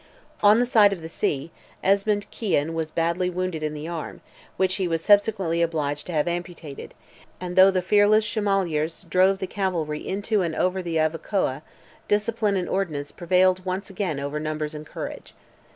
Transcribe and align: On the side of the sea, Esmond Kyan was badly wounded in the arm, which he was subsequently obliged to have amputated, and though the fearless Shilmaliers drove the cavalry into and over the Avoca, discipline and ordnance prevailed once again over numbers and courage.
On 0.41 0.59
the 0.59 0.65
side 0.65 0.93
of 0.93 1.03
the 1.03 1.07
sea, 1.07 1.51
Esmond 1.83 2.25
Kyan 2.31 2.73
was 2.73 2.89
badly 2.89 3.29
wounded 3.29 3.61
in 3.61 3.75
the 3.75 3.87
arm, 3.87 4.21
which 4.57 4.77
he 4.77 4.87
was 4.87 5.03
subsequently 5.03 5.61
obliged 5.61 6.07
to 6.07 6.11
have 6.11 6.27
amputated, 6.27 6.95
and 7.39 7.55
though 7.55 7.69
the 7.69 7.83
fearless 7.83 8.25
Shilmaliers 8.25 9.05
drove 9.07 9.37
the 9.37 9.45
cavalry 9.45 9.99
into 10.07 10.41
and 10.41 10.55
over 10.55 10.81
the 10.81 10.97
Avoca, 10.97 11.61
discipline 12.07 12.55
and 12.55 12.67
ordnance 12.67 13.11
prevailed 13.11 13.63
once 13.63 13.91
again 13.91 14.19
over 14.19 14.39
numbers 14.39 14.73
and 14.73 14.87
courage. 14.87 15.35